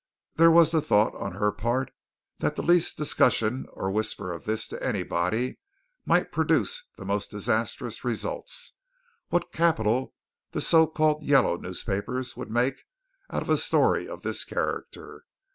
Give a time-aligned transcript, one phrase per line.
[0.33, 1.91] There was the thought on her part
[2.39, 5.59] that the least discussion or whisper of this to anybody
[6.07, 8.73] might produce the most disastrous results.
[9.29, 10.15] What capital
[10.53, 12.85] the so called "Yellow" newspapers would make
[13.29, 15.25] out of a story of this character.